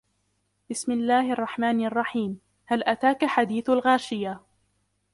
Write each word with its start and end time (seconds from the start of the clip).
بسم 0.69 0.91
الله 0.91 1.31
الرحمن 1.31 1.85
الرحيم 1.85 2.39
هل 2.65 2.83
أتاك 2.83 3.25
حديث 3.25 3.69
الغاشية 3.69 4.41